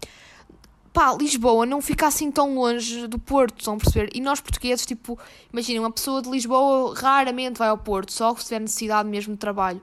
[0.93, 4.11] pá, Lisboa não fica assim tão longe do Porto, estão a perceber?
[4.15, 5.19] E nós portugueses, tipo,
[5.53, 9.39] imaginem, uma pessoa de Lisboa raramente vai ao Porto, só se tiver necessidade mesmo de
[9.39, 9.81] trabalho.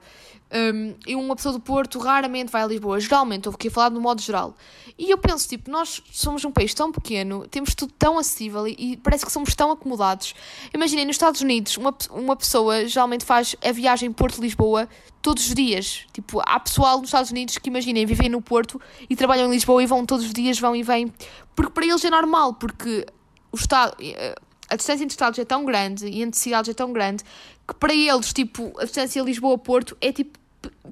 [0.52, 3.90] Um, e uma pessoa do Porto raramente vai a Lisboa, geralmente, estou aqui a falar
[3.90, 4.54] no modo geral.
[4.98, 8.74] E eu penso, tipo, nós somos um país tão pequeno, temos tudo tão acessível e,
[8.78, 10.34] e parece que somos tão acomodados.
[10.74, 14.88] Imaginem, nos Estados Unidos, uma, uma pessoa geralmente faz a viagem Porto-Lisboa
[15.22, 16.04] todos os dias.
[16.12, 19.82] Tipo, há pessoal nos Estados Unidos que, imaginem, vivem no Porto e trabalham em Lisboa
[19.82, 21.12] e vão todos os dias, vão e vêm.
[21.54, 23.06] Porque para eles é normal, porque
[23.52, 24.34] o Estado eh,
[24.70, 27.24] a distância entre estados é tão grande e entre cidades é tão grande
[27.66, 30.38] que para eles, tipo, a distância Lisboa-Porto é tipo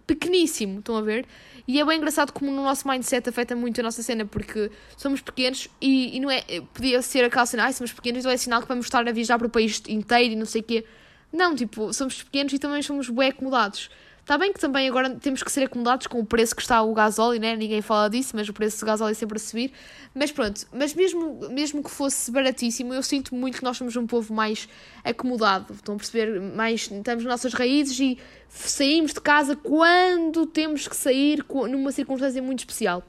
[0.08, 1.26] pequeníssimo, estão a ver?
[1.66, 5.20] E é bem engraçado como no nosso mindset afeta muito a nossa cena, porque somos
[5.20, 6.42] pequenos e, e não é.
[6.72, 9.36] Podia ser aquela cena, ai, somos pequenos, então é sinal que vamos estar a viajar
[9.36, 10.84] para o país inteiro e não sei o quê.
[11.30, 13.90] Não, tipo, somos pequenos e também somos bem acomodados.
[14.28, 16.92] Está bem que também agora temos que ser acomodados com o preço que está o
[16.92, 17.56] gasóleo, né?
[17.56, 19.72] Ninguém fala disso, mas o preço do gasóleo é sempre a subir.
[20.14, 24.06] Mas pronto, mas mesmo, mesmo que fosse baratíssimo, eu sinto muito que nós somos um
[24.06, 24.68] povo mais
[25.02, 25.72] acomodado.
[25.72, 26.42] Estão a perceber?
[26.42, 28.18] Mais, estamos nas nossas raízes e
[28.50, 33.02] saímos de casa quando temos que sair numa circunstância muito especial.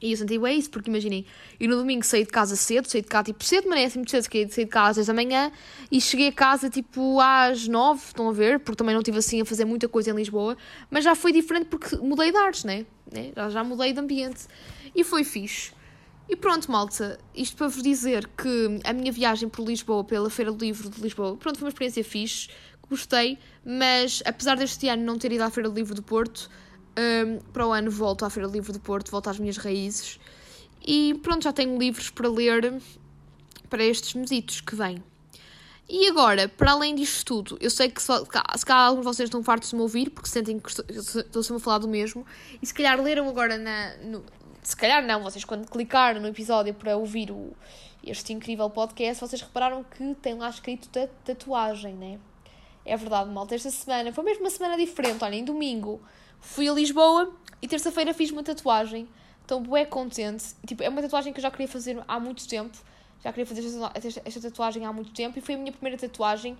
[0.00, 1.24] E eu senti bem isso, porque imaginem,
[1.58, 3.98] eu no domingo saí de casa cedo, saí de casa tipo cedo, mas é assim
[3.98, 5.50] muito cedo, saí de casa às 10 da manhã
[5.90, 9.40] e cheguei a casa tipo às 9, estão a ver, porque também não estive assim
[9.40, 10.56] a fazer muita coisa em Lisboa,
[10.90, 12.84] mas já foi diferente porque mudei de artes, né?
[13.10, 13.32] né?
[13.34, 14.46] Já, já mudei de ambiente
[14.94, 15.72] e foi fixe.
[16.28, 20.52] E pronto, malta, isto para vos dizer que a minha viagem por Lisboa, pela Feira
[20.52, 22.48] do Livro de Lisboa, pronto, foi uma experiência fixe,
[22.90, 26.50] gostei, mas apesar deste ano não ter ido à Feira do Livro do Porto,
[26.96, 30.18] um, para o ano volto à Feira do Livro do Porto, volto às minhas raízes.
[30.84, 32.80] E pronto, já tenho livros para ler
[33.68, 35.02] para estes mesitos que vêm.
[35.88, 39.42] E agora, para além disto tudo, eu sei que se calhar alguns de vocês estão
[39.42, 42.26] fartos de me ouvir, porque sentem que estou sempre a falar do mesmo,
[42.60, 43.96] e se calhar leram agora na.
[43.98, 44.24] No,
[44.62, 47.52] se calhar não, vocês quando clicaram no episódio para ouvir o,
[48.02, 50.88] este incrível podcast, vocês repararam que tem lá escrito
[51.24, 52.18] tatuagem, né?
[52.84, 53.54] É verdade, malta.
[53.54, 55.22] Esta semana foi mesmo uma semana diferente.
[55.22, 56.00] Olhem, domingo
[56.40, 59.08] Fui a Lisboa e terça-feira fiz uma tatuagem.
[59.42, 60.54] Estou bué contente.
[60.66, 62.76] Tipo, é uma tatuagem que eu já queria fazer há muito tempo.
[63.22, 66.56] Já queria fazer esta, esta tatuagem há muito tempo e foi a minha primeira tatuagem.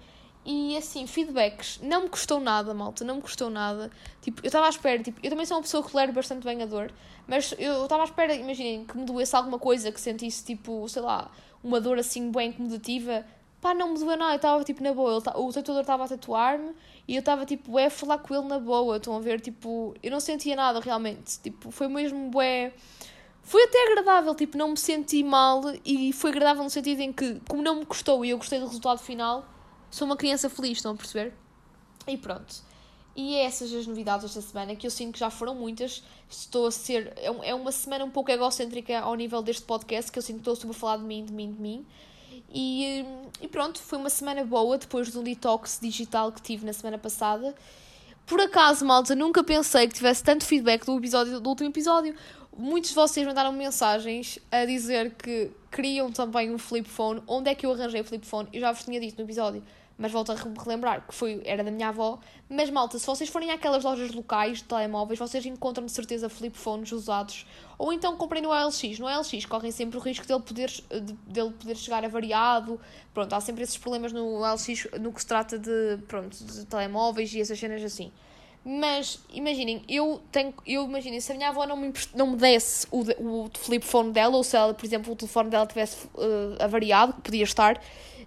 [0.48, 3.90] E assim, feedbacks, não me custou nada, malta, não me custou nada.
[4.22, 6.62] Tipo, eu estava à espera, tipo, eu também sou uma pessoa que tolero bastante bem
[6.62, 6.92] a dor,
[7.26, 11.02] mas eu estava à espera, imaginem, que me doesse alguma coisa, que sentisse, tipo, sei
[11.02, 11.32] lá,
[11.64, 13.26] uma dor assim bem incomodativa.
[13.60, 15.12] Pá, não me doeu nada, eu estava tipo na boa.
[15.12, 16.72] Ele, o tatuador estava a tatuar-me
[17.08, 18.96] e eu estava tipo, é falar com ele na boa.
[18.96, 19.40] Estão a ver?
[19.40, 21.40] Tipo, eu não sentia nada realmente.
[21.40, 22.72] Tipo, foi mesmo bué.
[23.42, 27.40] Foi até agradável, tipo, não me senti mal e foi agradável no sentido em que,
[27.48, 29.46] como não me custou e eu gostei do resultado final,
[29.88, 31.32] sou uma criança feliz, estão a perceber?
[32.08, 32.66] E pronto.
[33.16, 36.02] E é essas as novidades desta semana, que eu sinto que já foram muitas.
[36.28, 37.14] Estou a ser.
[37.16, 40.50] É, é uma semana um pouco egocêntrica ao nível deste podcast, que eu sinto que
[40.50, 41.86] estou a falar de mim, de mim, de mim.
[42.52, 43.04] E,
[43.40, 47.54] e pronto, foi uma semana boa depois do detox digital que tive na semana passada.
[48.26, 52.14] Por acaso, malta, nunca pensei que tivesse tanto feedback do, episódio, do último episódio.
[52.56, 57.22] Muitos de vocês mandaram mensagens a dizer que queriam também um flip phone.
[57.26, 58.48] Onde é que eu arranjei o flip phone?
[58.52, 59.62] Eu já vos tinha dito no episódio
[59.98, 62.18] mas volto a relembrar que foi, era da minha avó.
[62.48, 66.56] Mas malta, se vocês forem àquelas lojas locais de telemóveis, vocês encontram de certeza flip
[66.56, 67.46] phones usados.
[67.78, 68.98] Ou então comprem no LX.
[68.98, 70.70] No LX correm sempre o risco dele poder,
[71.26, 72.78] dele poder chegar avariado.
[73.14, 77.32] Pronto, há sempre esses problemas no LX no que se trata de, pronto, de telemóveis
[77.32, 78.12] e essas cenas assim.
[78.68, 82.84] Mas imaginem, eu tenho, eu imaginem, se a minha avó não me, não me desse
[82.90, 86.60] o, o flip phone dela, ou se ela, por exemplo, o telefone dela tivesse uh,
[86.60, 87.80] avariado, que podia estar,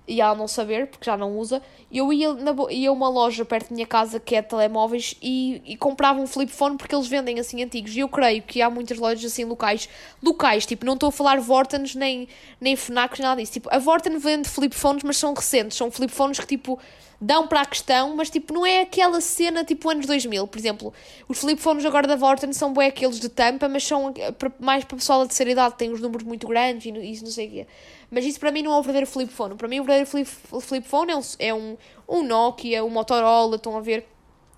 [0.07, 3.45] e ela não saber, porque já não usa, eu ia, na, ia a uma loja
[3.45, 6.95] perto da minha casa que é de telemóveis e, e comprava um flip phone porque
[6.95, 7.95] eles vendem assim antigos.
[7.95, 9.87] E eu creio que há muitas lojas assim locais,
[10.21, 12.27] locais, tipo, não estou a falar Vortens nem,
[12.59, 13.53] nem Fnac, nada disso.
[13.53, 16.79] Tipo, a Vorten vende flip phones, mas são recentes, são flip phones que tipo
[17.21, 20.93] dão para a questão, mas tipo, não é aquela cena tipo anos 2000, por exemplo.
[21.27, 24.85] Os flip phones agora da Vorten são bem aqueles de tampa, mas são eh, mais
[24.85, 27.51] para pessoal da terceira idade, têm os números muito grandes e isso não sei o
[27.51, 27.67] quê.
[28.11, 29.55] Mas isso para mim não é o verdadeiro flip phone.
[29.55, 30.29] Para mim o verdadeiro flip,
[30.61, 34.07] flip phone é um, é um, um Nokia, um Motorola, estão a ver?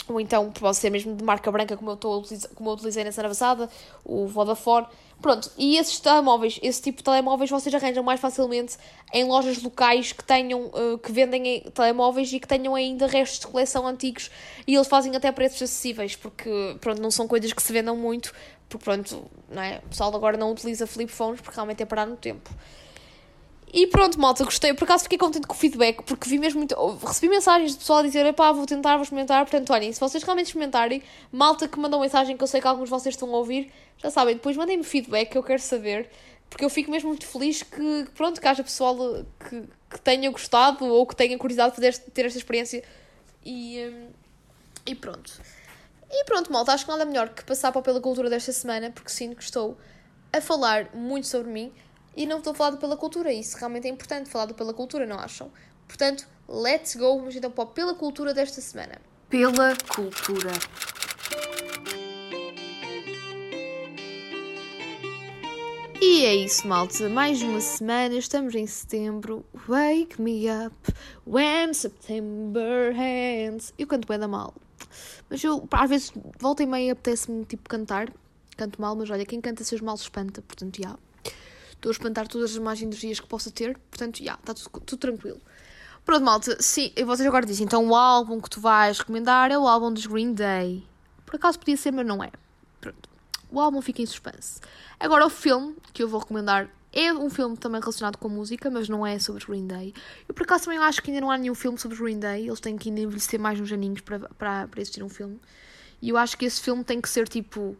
[0.07, 2.23] Ou então pode ser mesmo de marca branca, como eu, estou
[2.55, 3.69] como eu utilizei na semana passada,
[4.03, 4.87] o Vodafone.
[5.21, 8.75] Pronto, e esses telemóveis, esse tipo de telemóveis vocês arranjam mais facilmente
[9.13, 13.47] em lojas locais que tenham, uh, que vendem telemóveis e que tenham ainda restos de
[13.47, 14.31] coleção antigos
[14.65, 18.33] e eles fazem até preços acessíveis, porque pronto, não são coisas que se vendam muito,
[18.67, 19.77] porque pronto, não é?
[19.85, 22.49] O pessoal agora não utiliza flip phones porque realmente é parar no tempo.
[23.73, 24.73] E pronto, malta, gostei.
[24.73, 26.75] Por acaso fiquei contente com o feedback, porque vi mesmo muito.
[27.05, 29.45] Recebi mensagens de pessoal a dizer: pá, vou tentar, vou experimentar.
[29.45, 32.85] Portanto, olhem, se vocês realmente experimentarem, malta que mandou mensagem que eu sei que alguns
[32.85, 36.09] de vocês estão a ouvir, já sabem, depois mandem-me feedback que eu quero saber,
[36.49, 40.85] porque eu fico mesmo muito feliz que, pronto, que haja pessoal que, que tenha gostado
[40.85, 42.83] ou que tenha curiosidade de poder ter esta experiência.
[43.45, 44.09] E, hum,
[44.85, 45.31] e pronto.
[46.09, 49.09] E pronto, malta, acho que nada melhor que passar para pela cultura desta semana, porque
[49.09, 49.77] sinto que estou
[50.33, 51.71] a falar muito sobre mim
[52.15, 53.31] e não estou a falar pela cultura.
[53.31, 55.51] Isso realmente é importante, falar do pela cultura, não acham?
[55.87, 59.01] Portanto, let's go, vamos então para pela cultura desta semana.
[59.29, 60.51] Pela cultura.
[66.03, 67.07] E é isso, malta.
[67.07, 69.45] Mais uma semana, estamos em setembro.
[69.67, 70.75] Wake me up
[71.27, 73.71] when September ends.
[73.77, 74.53] Eu canto bem da mal.
[75.29, 78.11] Mas eu, às vezes, volta e meia, apetece-me, tipo, cantar.
[78.57, 80.41] Canto mal, mas olha, quem canta seus mal espanta.
[80.41, 80.97] Portanto, já.
[81.81, 83.75] Estou a espantar todas as más energias que possa ter.
[83.89, 85.41] Portanto, já, está tudo, tudo tranquilo.
[86.05, 89.67] Pronto, malta, sim, vocês agora dizem, então o álbum que tu vais recomendar é o
[89.67, 90.87] álbum dos Green Day.
[91.25, 92.31] Por acaso podia ser, mas não é.
[92.79, 93.09] Pronto.
[93.49, 94.61] O álbum fica em suspense.
[94.99, 98.87] Agora, o filme que eu vou recomendar é um filme também relacionado com música, mas
[98.87, 99.91] não é sobre Green Day.
[100.29, 102.47] Eu, por acaso, também acho que ainda não há nenhum filme sobre Green Day.
[102.47, 105.39] Eles têm que ainda envelhecer mais uns aninhos para, para, para existir um filme.
[105.99, 107.75] E eu acho que esse filme tem que ser tipo.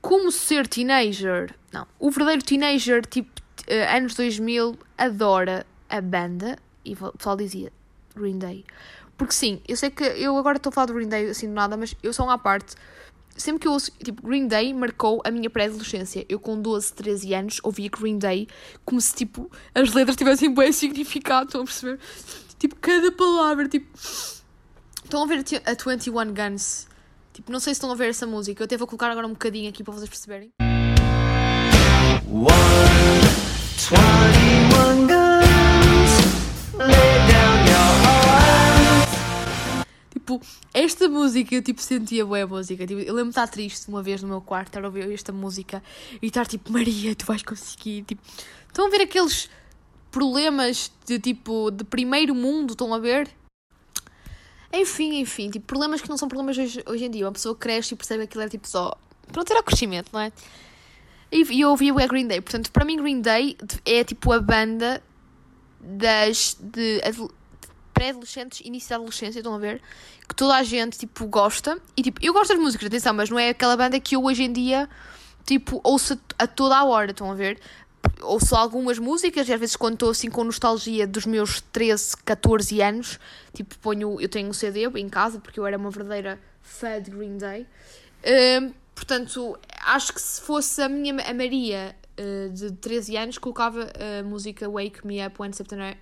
[0.00, 1.54] Como ser teenager.
[1.72, 1.86] Não.
[1.98, 3.30] O verdadeiro teenager, tipo,
[3.68, 6.58] uh, anos 2000, adora a banda.
[6.84, 7.72] E o pessoal dizia
[8.16, 8.64] Green Day.
[9.16, 11.52] Porque sim, eu sei que eu agora estou a falar do Green Day assim do
[11.52, 12.74] nada, mas eu sou uma parte
[13.40, 16.24] sempre que eu ouço, tipo, Green Day marcou a minha pré-adolescência.
[16.28, 18.46] Eu com 12, 13 anos ouvia Green Day
[18.84, 21.98] como se, tipo, as letras tivessem bem significado, estão a perceber?
[22.58, 23.88] Tipo, cada palavra, tipo...
[25.04, 26.86] Estão a ver a 21 Guns?
[27.40, 28.62] Tipo, não sei se estão a ver essa música.
[28.62, 30.52] Eu até vou colocar agora um bocadinho aqui para vocês perceberem.
[32.28, 32.50] One,
[33.88, 36.12] 21 guns,
[36.76, 37.96] lay down your
[38.36, 39.86] arms.
[40.10, 40.38] Tipo,
[40.74, 42.86] esta música eu tipo sentia boa música.
[42.86, 45.32] Tipo, eu lembro de estar triste uma vez no meu quarto, estar a ouvir esta
[45.32, 45.82] música
[46.20, 48.02] e estar tipo, Maria, tu vais conseguir.
[48.02, 48.20] Tipo,
[48.68, 49.48] estão a ver aqueles
[50.10, 53.30] problemas de tipo de primeiro mundo, estão a ver?
[54.72, 57.26] Enfim, enfim, tipo, problemas que não são problemas hoje, hoje em dia.
[57.26, 58.96] Uma pessoa cresce e percebe que aquilo é tipo só.
[59.32, 60.32] Pronto, era o crescimento, não é?
[61.30, 62.40] E, e eu ouvi o Green Day.
[62.40, 65.02] Portanto, para mim, Green Day é tipo a banda
[65.80, 66.56] das.
[66.60, 67.28] de, de
[67.92, 69.82] pré-adolescentes, início da adolescência, estão a ver?
[70.26, 71.78] Que toda a gente, tipo, gosta.
[71.96, 74.44] E, tipo, eu gosto das músicas, atenção, mas não é aquela banda que eu hoje
[74.44, 74.88] em dia,
[75.44, 77.60] tipo, ouço a toda a hora, estão a ver?
[78.22, 82.80] Ouço algumas músicas e às vezes quando estou assim com nostalgia dos meus 13, 14
[82.82, 83.18] anos,
[83.54, 87.10] tipo, ponho, eu tenho um CD em casa, porque eu era uma verdadeira fã de
[87.10, 87.66] Green Day.
[88.22, 93.90] Uh, portanto, acho que se fosse a minha a Maria uh, de 13 anos, colocava
[93.98, 95.96] a música Wake Me Up When September.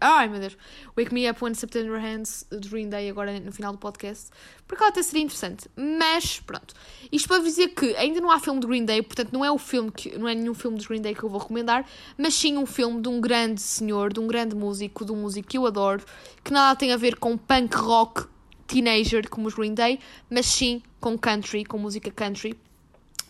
[0.00, 0.56] Ai meu Deus!
[0.96, 4.30] Wake Me Up When September Hands de Green Day, agora no final do podcast.
[4.66, 5.68] Porque ela até seria interessante.
[5.76, 6.74] Mas, pronto.
[7.10, 9.58] Isto para dizer que ainda não há filme de Green Day, portanto, não é o
[9.58, 10.16] filme que.
[10.18, 13.00] não é nenhum filme de Green Day que eu vou recomendar, mas sim um filme
[13.00, 16.04] de um grande senhor, de um grande músico, de um músico que eu adoro,
[16.44, 18.26] que nada tem a ver com punk rock
[18.66, 19.98] teenager como os Green Day,
[20.30, 22.58] mas sim com country, com música country,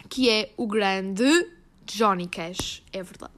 [0.08, 1.24] que é o grande
[1.86, 3.32] Johnny Cash, é verdade.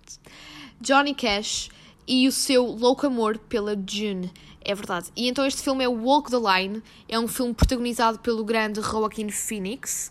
[0.81, 1.71] Johnny Cash
[2.07, 4.31] e o seu louco amor pela June,
[4.61, 5.11] é verdade.
[5.17, 9.31] E então este filme é Walk the Line, é um filme protagonizado pelo grande Joaquin
[9.31, 10.11] Phoenix,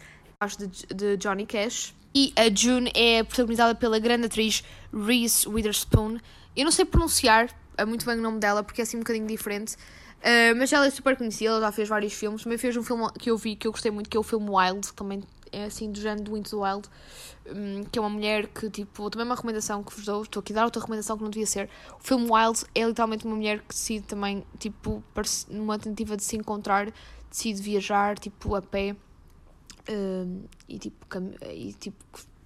[0.57, 1.93] de, de Johnny Cash.
[2.15, 6.19] E a June é protagonizada pela grande atriz Reese Witherspoon.
[6.55, 7.49] Eu não sei pronunciar
[7.87, 9.75] muito bem o nome dela porque é assim um bocadinho diferente.
[10.23, 12.43] Uh, mas ela é super conhecida, ela já fez vários filmes.
[12.43, 14.47] Também fez um filme que eu vi que eu gostei muito, que é o filme
[14.49, 16.89] Wild, que também é assim do género do Into Wild,
[17.47, 20.51] um, que é uma mulher que, tipo, também uma recomendação que vos dou, estou aqui
[20.53, 21.69] a dar outra recomendação que não devia ser.
[21.99, 25.03] O filme Wild é literalmente uma mulher que decide também, tipo,
[25.49, 26.91] numa tentativa de se encontrar,
[27.29, 28.95] decide viajar, tipo, a pé.
[29.89, 31.05] Um, e tipo,
[31.51, 32.03] e, tipo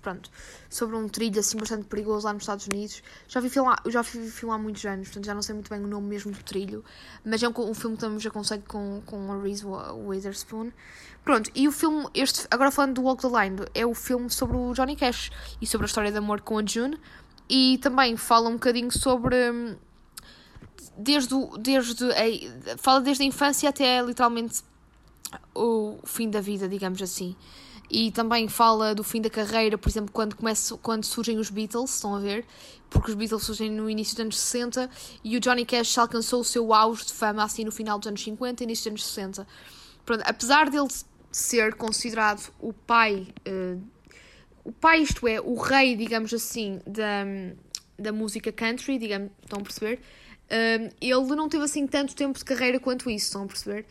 [0.08, 0.32] pronto,
[0.70, 3.04] sobre um trilho assim bastante perigoso lá nos Estados Unidos.
[3.28, 5.84] Já vi filmar, já vi filme há muitos anos, portanto já não sei muito bem
[5.84, 6.84] o nome mesmo do trilho,
[7.26, 10.72] mas é um, um filme que também já aconselho com, com a Reese Witherspoon.
[11.26, 14.56] Pronto, e o filme, este, agora falando do Walk the Line, é o filme sobre
[14.56, 15.30] o Johnny Cash
[15.62, 16.98] e sobre a história de amor com a June
[17.50, 19.36] e também fala um bocadinho sobre.
[19.52, 19.76] Hum,
[20.98, 24.64] desde, desde a, fala desde a infância até literalmente
[25.54, 27.36] o fim da vida, digamos assim
[27.90, 31.96] e também fala do fim da carreira, por exemplo, quando, começa, quando surgem os Beatles,
[31.96, 32.46] estão a ver?
[32.90, 34.90] Porque os Beatles surgem no início dos anos 60
[35.24, 38.24] e o Johnny Cash alcançou o seu auge de fama assim no final dos anos
[38.24, 39.48] 50 e início dos anos 60.
[40.06, 40.88] Pronto, apesar dele
[41.32, 43.82] ser considerado o pai uh,
[44.68, 47.24] o pai, isto é, o rei, digamos assim, da,
[47.98, 50.02] da música country, digamos, estão a perceber?
[50.52, 53.86] Um, ele não teve assim tanto tempo de carreira quanto isso, estão a perceber?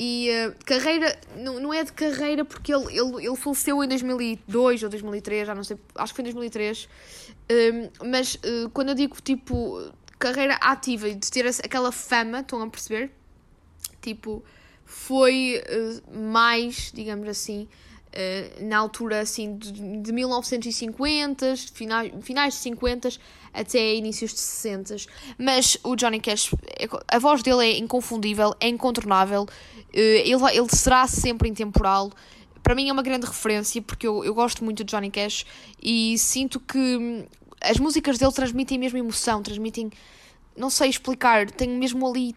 [0.00, 4.84] E uh, carreira, não, não é de carreira porque ele, ele, ele faleceu em 2002
[4.84, 6.88] ou 2003, já não sei, acho que foi em 2003.
[7.50, 12.62] Um, mas uh, quando eu digo tipo carreira ativa e de ter aquela fama, estão
[12.62, 13.10] a perceber?
[14.00, 14.44] Tipo,
[14.84, 17.68] foi uh, mais, digamos assim,
[18.60, 23.08] na altura assim de, de 1950, finais, finais de 50
[23.60, 24.96] até inícios de 60.
[25.38, 30.68] Mas o Johnny Cash, é a voz dele é inconfundível, é incontornável, uh, ele, ele
[30.70, 32.10] será sempre intemporal.
[32.62, 35.46] Para mim é uma grande referência porque eu, eu gosto muito de Johnny Cash
[35.82, 37.24] e sinto que hum,
[37.60, 39.90] as músicas dele transmitem mesmo emoção, transmitem,
[40.56, 42.34] não sei explicar, tenho mesmo ali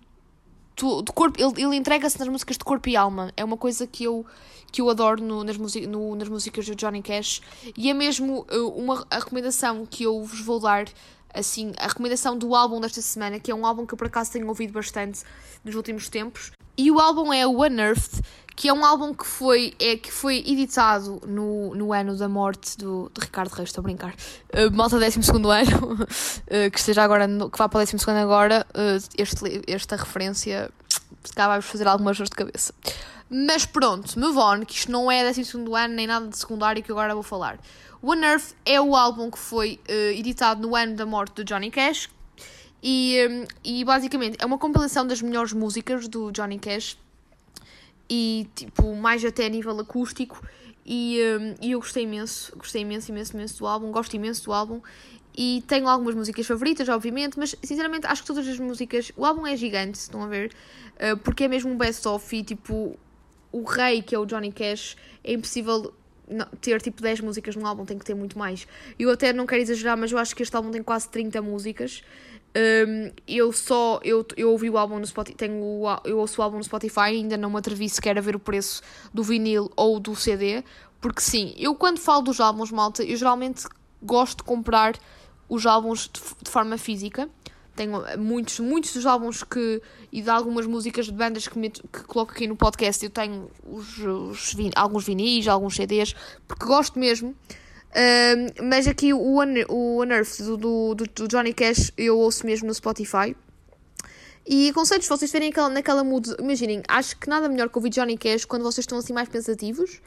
[1.03, 3.31] de corpo, ele, ele entrega-se nas músicas de corpo e alma.
[3.37, 4.25] É uma coisa que eu,
[4.71, 7.41] que eu adoro no, nas, no, nas músicas do Johnny Cash.
[7.77, 10.85] E é mesmo uh, uma recomendação que eu vos vou dar,
[11.33, 14.31] assim, a recomendação do álbum desta semana, que é um álbum que eu por acaso
[14.31, 15.23] tenho ouvido bastante
[15.63, 16.51] nos últimos tempos.
[16.77, 18.21] E o álbum é o Unearthed,
[18.55, 22.77] que é um álbum que foi, é, que foi editado no, no ano da morte
[22.77, 24.13] do, de Ricardo Reis, estou a brincar.
[24.53, 26.05] Uh, malta 12 ano, uh,
[26.71, 30.69] que esteja agora, no, que vá para o 12 agora, uh, este, esta referência,
[31.23, 32.73] se cá vai fazer algumas dores de cabeça.
[33.29, 36.91] Mas pronto, move on, que isto não é 12 ano nem nada de secundário que
[36.91, 37.57] agora vou falar.
[38.01, 39.79] One Earth é o álbum que foi
[40.15, 42.09] editado no ano da morte do Johnny Cash.
[42.83, 46.97] E, um, e basicamente é uma compilação das melhores músicas do Johnny Cash
[48.09, 50.43] e tipo, mais até a nível acústico.
[50.85, 54.53] E, um, e eu gostei imenso, gostei imenso, imenso, imenso do álbum, gosto imenso do
[54.53, 54.81] álbum.
[55.37, 59.11] E tenho algumas músicas favoritas, obviamente, mas sinceramente acho que todas as músicas.
[59.15, 60.51] O álbum é gigante, estão a ver?
[60.95, 62.99] Uh, porque é mesmo um best-of e tipo,
[63.51, 65.93] o rei que é o Johnny Cash, é impossível
[66.59, 68.67] ter tipo 10 músicas num álbum, tem que ter muito mais.
[68.97, 72.03] Eu até não quero exagerar, mas eu acho que este álbum tem quase 30 músicas.
[72.53, 76.57] Um, eu só eu, eu ouvi o álbum no Spotify, tenho eu ouço o álbum
[76.57, 78.81] no Spotify ainda não me atrevi sequer a ver o preço
[79.13, 80.61] do vinil ou do CD,
[80.99, 83.65] porque sim, eu quando falo dos álbuns, malta, eu geralmente
[84.03, 84.99] gosto de comprar
[85.47, 87.29] os álbuns de, de forma física.
[87.75, 89.81] Tenho muitos, muitos dos álbuns que
[90.11, 93.03] e de algumas músicas de bandas que, me, que coloco aqui no podcast.
[93.03, 96.15] Eu tenho os, os alguns vinis, alguns CDs,
[96.47, 97.35] porque gosto mesmo
[98.63, 103.35] mas aqui o, o Unearthed do, do, do, Johnny Cash eu ouço mesmo no Spotify.
[104.45, 106.35] E aconselho-vos vocês verem aquela, naquela mood.
[106.39, 110.01] Imaginem, acho que nada melhor que ouvir Johnny Cash quando vocês estão assim mais pensativos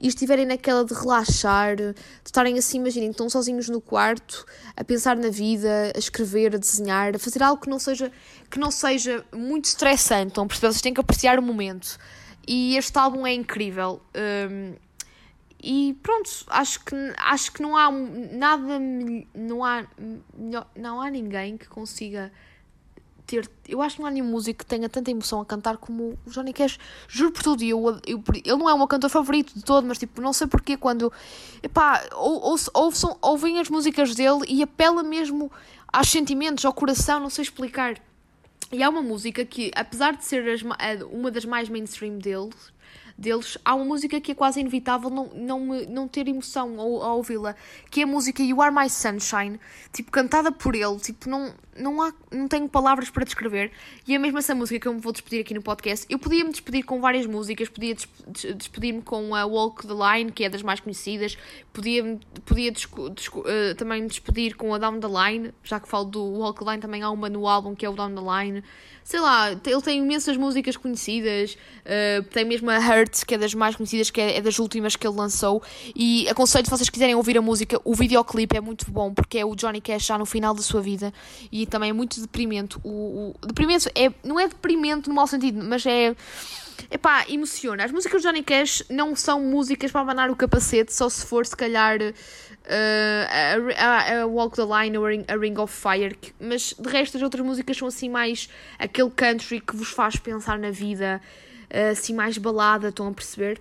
[0.00, 1.94] e estiverem naquela de relaxar, de
[2.24, 7.14] estarem assim, imaginem, estão sozinhos no quarto a pensar na vida, a escrever, a desenhar,
[7.14, 8.10] a fazer algo que não seja,
[8.50, 10.32] que não seja muito estressante.
[10.32, 11.98] Então, vocês têm que apreciar o momento.
[12.48, 14.00] E este álbum é incrível.
[14.50, 14.74] Um,
[15.62, 18.78] e pronto, acho que, acho que não há nada,
[19.34, 19.86] não há,
[20.76, 22.30] não há ninguém que consiga
[23.42, 23.50] ter.
[23.68, 26.30] Eu acho que não há nenhum músico que tenha tanta emoção a cantar como o
[26.30, 26.78] Johnny Cash.
[27.08, 29.98] Juro por tudo, eu, eu, ele não é o meu cantor favorito de todo, mas
[29.98, 31.12] tipo, não sei porquê quando.
[31.62, 32.92] Epá, ou, ou, ou,
[33.22, 35.50] ouvem as músicas dele e apela mesmo
[35.92, 38.00] aos sentimentos, ao coração, não sei explicar.
[38.72, 40.62] E há uma música que, apesar de ser as,
[41.10, 42.73] uma das mais mainstream deles,
[43.16, 47.16] deles, há uma música que é quase inevitável não, não, não ter emoção ao, ao
[47.18, 47.54] ouvi-la,
[47.90, 49.60] que é a música You Are My Sunshine,
[49.92, 53.70] tipo, cantada por ele, tipo, não, não, há, não tenho palavras para descrever,
[54.06, 56.06] e é mesmo essa música que eu me vou despedir aqui no podcast.
[56.08, 57.94] Eu podia me despedir com várias músicas, podia
[58.56, 61.38] despedir-me com a Walk the Line, que é das mais conhecidas,
[61.72, 66.04] podia, podia desco, desco, uh, também despedir com a Down the Line, já que falo
[66.04, 68.64] do Walk the Line, também há uma no álbum que é o Down the Line
[69.04, 73.52] sei lá, ele tem imensas músicas conhecidas, uh, tem mesmo a Hurts, que é das
[73.52, 75.62] mais conhecidas, que é, é, das últimas que ele lançou.
[75.94, 79.44] E aconselho, se vocês quiserem ouvir a música, o videoclipe é muito bom, porque é
[79.44, 81.12] o Johnny Cash já no final da sua vida
[81.52, 82.78] e também é muito deprimente.
[82.82, 86.16] O, o deprimente é, não é deprimente no mau sentido, mas é.
[86.90, 87.84] Epá, emociona.
[87.84, 91.46] As músicas do Johnny Cash não são músicas para abanar o capacete, só se for,
[91.46, 91.98] se calhar,
[92.66, 97.16] uh, a, a, Walk the Line ou a Ring of Fire, que, mas de resto
[97.16, 98.48] as outras músicas são assim mais
[98.78, 101.20] aquele country que vos faz pensar na vida,
[101.70, 103.60] uh, assim mais balada, estão a perceber?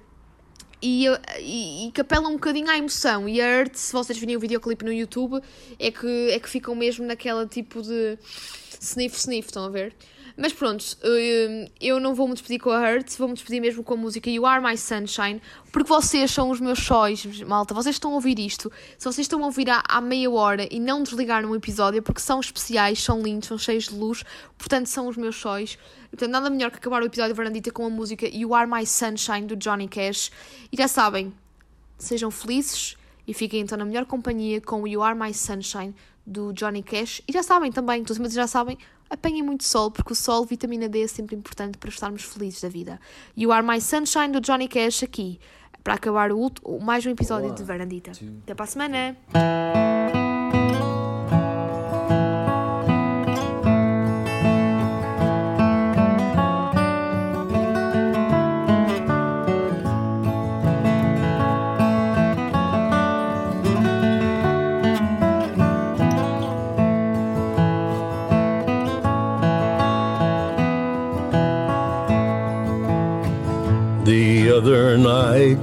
[0.82, 1.06] E,
[1.40, 3.30] e, e que apelam um bocadinho à emoção.
[3.30, 5.42] E a Earth, se vocês virem o videoclipe no YouTube,
[5.80, 8.18] é que, é que ficam mesmo naquela tipo de
[8.82, 9.96] sniff sniff, estão a ver?
[10.36, 13.84] Mas pronto, hum, eu não vou me despedir com a Hurt, vou me despedir mesmo
[13.84, 15.40] com a música You Are My Sunshine,
[15.72, 17.74] porque vocês são os meus sóis, malta.
[17.76, 18.72] Vocês estão a ouvir isto.
[18.98, 22.20] Se vocês estão a ouvir há meia hora e não desligaram o episódio, é porque
[22.20, 24.24] são especiais, são lindos, são cheios de luz,
[24.58, 25.78] portanto são os meus sóis.
[26.10, 29.46] Portanto, nada melhor que acabar o episódio Varandita com a música You Are My Sunshine
[29.46, 30.32] do Johnny Cash.
[30.72, 31.32] E já sabem,
[31.98, 32.96] sejam felizes
[33.28, 35.94] E fiquem então na melhor companhia com o You Are My Sunshine
[36.26, 37.22] do Johnny Cash.
[37.28, 38.78] E já sabem também, todos mas já sabem,
[39.10, 42.70] apanhem muito sol, porque o sol, vitamina D, é sempre importante para estarmos felizes da
[42.70, 43.00] vida.
[43.38, 45.40] You Are My Sunshine do Johnny Cash aqui,
[45.84, 48.12] para acabar o, último, mais um episódio One, de Verandita.
[48.12, 50.23] two, Até para a semana!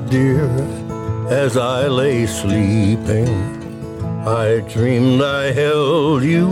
[0.09, 0.49] Dear,
[1.29, 3.29] as I lay sleeping,
[4.27, 6.49] I dreamed I held you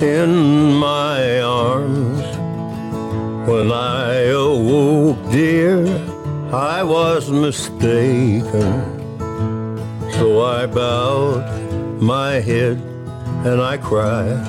[0.00, 2.22] in my arms.
[3.48, 5.84] When I awoke, dear,
[6.52, 8.72] I was mistaken.
[10.12, 12.78] So I bowed my head
[13.44, 14.46] and I cried.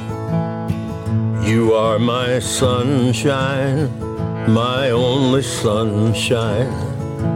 [1.43, 3.89] You are my sunshine,
[4.47, 6.92] my only sunshine.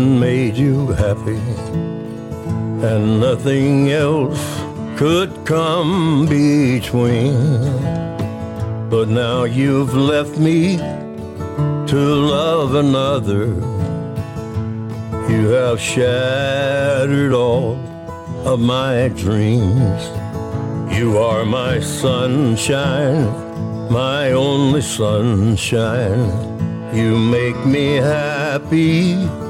[0.00, 1.42] And made you happy,
[2.90, 4.42] and nothing else
[4.96, 7.34] could come between.
[8.88, 10.78] But now you've left me
[11.92, 12.00] to
[12.38, 13.48] love another.
[15.32, 17.76] You have shattered all
[18.46, 20.00] of my dreams.
[20.96, 23.26] You are my sunshine,
[23.92, 26.32] my only sunshine.
[26.94, 29.49] You make me happy